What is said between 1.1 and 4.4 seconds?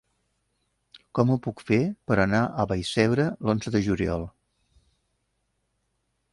Com ho puc fer per anar a Vallcebre l'onze de juliol?